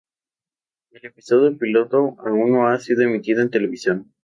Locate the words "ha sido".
2.67-3.03